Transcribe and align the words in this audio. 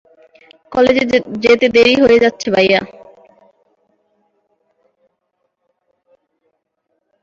কলেজে 0.71 1.03
যেতে 1.43 1.65
দেরি 1.75 1.93
হয়ে 2.03 2.21
যাচ্ছে, 2.23 2.47
ভাইয়া। 2.55 2.81